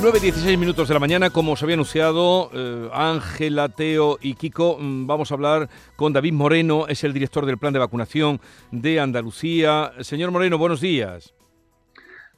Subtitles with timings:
[0.00, 5.06] 9.16 minutos de la mañana, como os había anunciado, eh, Ángela, Teo y Kiko, mm,
[5.06, 8.40] vamos a hablar con David Moreno, es el director del plan de vacunación
[8.70, 9.92] de Andalucía.
[10.00, 11.34] Señor Moreno, buenos días.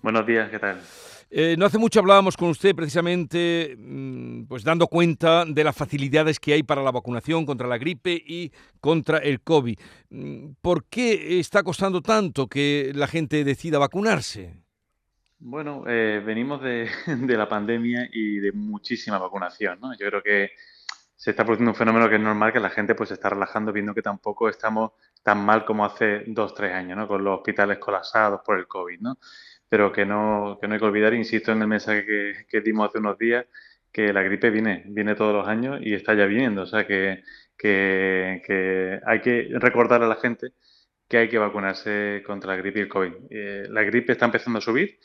[0.03, 0.80] Buenos días, ¿qué tal?
[1.30, 6.41] Eh, no hace mucho hablábamos con usted precisamente, mm, pues dando cuenta de las facilidades
[6.41, 8.51] que hay para la vacunación contra la gripe y
[8.81, 9.79] contra el COVID.
[10.11, 14.63] Mm, ¿Por qué está costando tanto que la gente decida vacunarse?
[15.45, 16.89] Bueno, eh, venimos de,
[17.37, 19.93] la pandemia y de muchísima vacunación, ¿no?
[19.99, 20.53] Yo creo que
[21.17, 23.73] se está produciendo un fenómeno que es normal, que la gente pues se está relajando
[23.73, 24.93] viendo que tampoco estamos
[25.23, 27.09] tan mal como hace dos, tres años, ¿no?
[27.09, 29.19] Con los hospitales colapsados por el COVID, ¿no?
[29.69, 32.89] Pero que no, que no hay que olvidar, insisto en el mensaje que, que dimos
[32.89, 33.45] hace unos días,
[33.92, 36.62] que la gripe viene, viene todos los años y está ya viniendo.
[36.62, 37.25] O sea que,
[37.59, 40.53] que, que hay que recordar a la gente
[41.09, 43.12] que hay que vacunarse contra la gripe y el COVID.
[43.31, 44.98] Eh, la gripe está empezando a subir,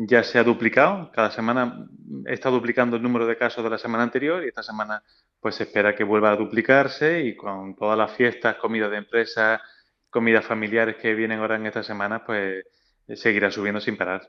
[0.00, 1.10] ya se ha duplicado.
[1.12, 1.88] Cada semana
[2.26, 5.02] está duplicando el número de casos de la semana anterior y esta semana
[5.40, 9.60] pues se espera que vuelva a duplicarse y con todas las fiestas, comidas de empresa,
[10.08, 12.64] comidas familiares que vienen ahora en esta semana, pues
[13.14, 14.22] seguirá subiendo sin parar.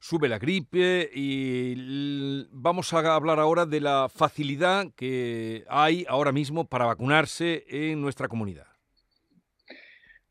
[0.00, 6.66] Sube la gripe y vamos a hablar ahora de la facilidad que hay ahora mismo
[6.66, 8.65] para vacunarse en nuestra comunidad.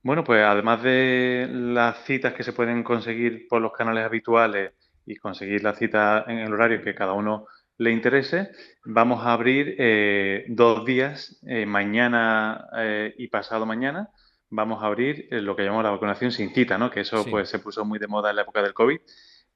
[0.05, 5.15] Bueno, pues además de las citas que se pueden conseguir por los canales habituales y
[5.15, 7.47] conseguir la cita en el horario que cada uno
[7.79, 8.51] le interese,
[8.83, 14.11] vamos a abrir eh, dos días, eh, mañana eh, y pasado mañana,
[14.51, 16.91] vamos a abrir lo que llamamos la vacunación sin cita, ¿no?
[16.91, 17.31] Que eso sí.
[17.31, 18.99] pues se puso muy de moda en la época del COVID,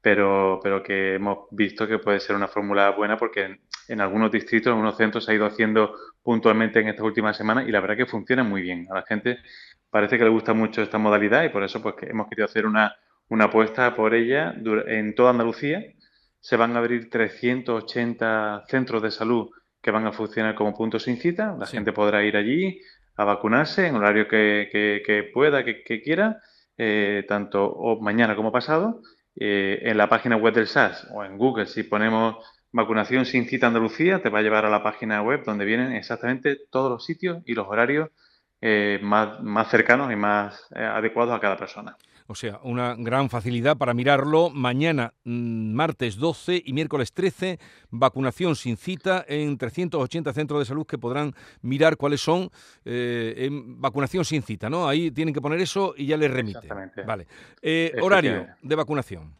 [0.02, 4.32] pero, pero que hemos visto que puede ser una fórmula buena porque en, en, algunos
[4.32, 7.82] distritos, en algunos centros se ha ido haciendo puntualmente en estas últimas semanas y la
[7.82, 8.88] verdad que funciona muy bien.
[8.92, 9.40] A la gente
[9.90, 12.96] parece que le gusta mucho esta modalidad y por eso pues hemos querido hacer una,
[13.30, 14.56] una apuesta por ella
[14.88, 15.84] en toda Andalucía.
[16.40, 19.50] Se van a abrir 380 centros de salud
[19.82, 21.56] que van a funcionar como puntos sin cita.
[21.58, 21.78] La sí.
[21.78, 22.80] gente podrá ir allí
[23.16, 26.38] a vacunarse en horario que, que, que pueda, que, que quiera,
[26.78, 29.02] eh, tanto mañana como pasado.
[29.36, 32.38] Eh, en la página web del SAS o en Google, si ponemos
[32.72, 36.58] vacunación sin cita Andalucía, te va a llevar a la página web donde vienen exactamente
[36.70, 38.10] todos los sitios y los horarios
[38.62, 41.96] eh, más, más, cercanos y más eh, adecuados a cada persona.
[42.28, 44.50] O sea, una gran facilidad para mirarlo.
[44.50, 47.58] Mañana, mmm, martes 12 y miércoles 13,
[47.90, 52.50] vacunación sin cita en 380 centros de salud que podrán mirar cuáles son
[52.86, 54.88] eh, en vacunación sin cita, ¿no?
[54.88, 56.60] Ahí tienen que poner eso y ya les remite.
[56.60, 57.04] Exactamente.
[57.04, 57.28] Vale.
[58.02, 59.34] Horario de vacunación.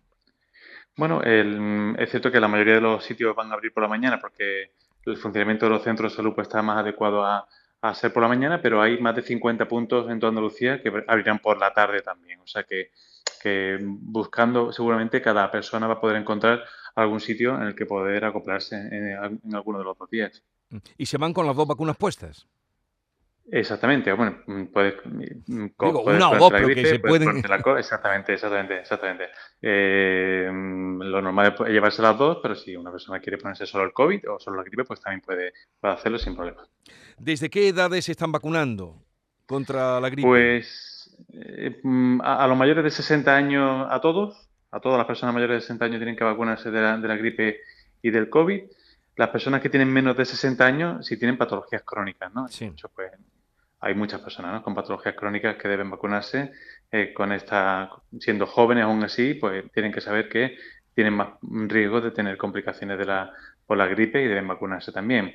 [0.96, 3.90] Bueno, el, es cierto que la mayoría de los sitios van a abrir por la
[3.90, 4.72] mañana porque
[5.06, 7.48] el funcionamiento de los centros de salud pues, está más adecuado a,
[7.82, 10.92] a ser por la mañana, pero hay más de 50 puntos en toda Andalucía que
[11.08, 12.40] abrirán por la tarde también.
[12.42, 12.92] O sea que,
[13.42, 16.64] que, buscando, seguramente cada persona va a poder encontrar
[16.96, 20.44] algún sitio en el que poder acoplarse en, en alguno de los dos días.
[20.98, 22.48] ¿Y se van con las dos vacunas puestas?
[23.52, 24.38] Exactamente, bueno,
[24.72, 27.42] puedes, Digo, puedes una o dos, pero gripe, que se pueden...
[27.78, 29.30] exactamente, exactamente, exactamente.
[29.62, 33.94] Eh, lo normal es llevarse las dos, pero si una persona quiere ponerse solo el
[33.94, 36.68] COVID o solo la gripe, pues también puede, puede hacerlo sin problema.
[37.18, 39.04] ¿Desde qué edades se están vacunando
[39.48, 40.28] contra la gripe?
[40.28, 41.82] Pues eh,
[42.22, 45.62] a, a, los mayores de 60 años, a todos, a todas las personas mayores de
[45.62, 47.62] 60 años tienen que vacunarse de la, de la gripe
[48.02, 48.62] y del COVID.
[49.16, 52.48] Las personas que tienen menos de 60 años, si tienen patologías crónicas, ¿no?
[52.48, 52.66] Sí.
[52.66, 53.12] Hecho, pues,
[53.80, 54.64] hay muchas personas ¿no?
[54.64, 56.52] con patologías crónicas que deben vacunarse
[56.92, 60.58] eh, con esta, siendo jóvenes aún así, pues tienen que saber que
[60.94, 63.32] tienen más riesgo de tener complicaciones de la,
[63.66, 65.34] por la gripe y deben vacunarse también.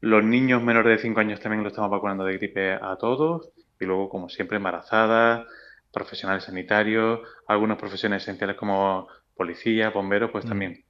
[0.00, 3.50] Los niños menores de 5 años también lo estamos vacunando de gripe a todos
[3.80, 5.46] y luego, como siempre, embarazadas,
[5.92, 10.48] profesionales sanitarios, algunas profesiones esenciales como policía, bomberos, pues mm.
[10.48, 10.84] también.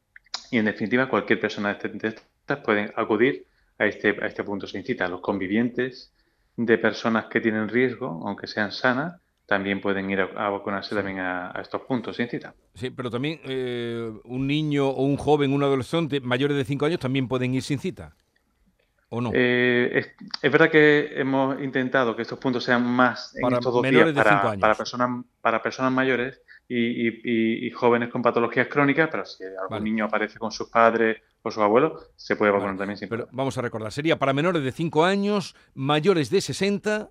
[0.50, 3.46] Y en definitiva, cualquier persona de estas pueden acudir
[3.78, 5.08] a este, a este punto sin cita.
[5.08, 6.12] Los convivientes,
[6.58, 11.20] de personas que tienen riesgo, aunque sean sanas, también pueden ir a, a vacunarse también
[11.20, 12.52] a, a, estos puntos sin cita.
[12.74, 16.98] Sí, pero también eh, un niño o un joven, un adolescente mayores de 5 años
[16.98, 18.12] también pueden ir sin cita.
[19.08, 19.30] ¿O no?
[19.32, 20.08] Eh, es,
[20.42, 24.12] es, verdad que hemos intentado que estos puntos sean más para en estos dos días
[24.12, 29.70] para, personas, para personas mayores y, y, y, jóvenes con patologías crónicas, pero si algún
[29.70, 29.84] Vale.
[29.84, 33.26] niño aparece con sus padres o sus abuelos, se puede vacunar Vale, también sin Pero
[33.32, 37.10] vamos a recordar, sería para menores de 5 años, mayores de 60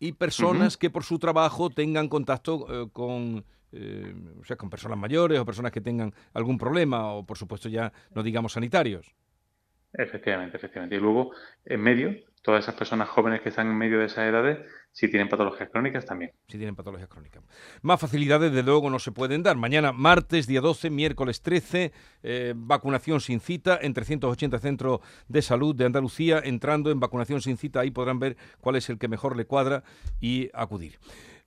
[0.00, 4.98] y personas que por su trabajo tengan contacto eh, con, eh, o sea, con personas
[4.98, 9.14] mayores o personas que tengan algún problema o, por supuesto, ya no digamos sanitarios.
[9.94, 10.96] Efectivamente, efectivamente.
[10.96, 11.32] Y luego,
[11.64, 14.58] en medio, todas esas personas jóvenes que están en medio de esas edades,
[14.90, 16.32] si tienen patologías crónicas también.
[16.48, 17.42] Si tienen patologías crónicas.
[17.82, 19.56] Más facilidades, de luego, no se pueden dar.
[19.56, 21.92] Mañana, martes, día 12, miércoles 13,
[22.22, 26.40] eh, vacunación sin cita en 380 centros de salud de Andalucía.
[26.44, 29.82] Entrando en vacunación sin cita, ahí podrán ver cuál es el que mejor le cuadra
[30.20, 30.98] y acudir.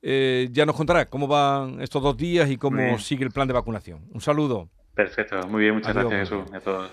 [0.02, 3.54] Eh, ya nos contará cómo van estos dos días y cómo sigue el plan de
[3.54, 4.02] vacunación.
[4.12, 4.70] Un saludo.
[4.94, 6.92] Perfecto, muy bien, muchas gracias Jesús a todos.